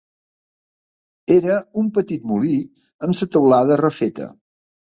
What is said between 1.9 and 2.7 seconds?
petit molí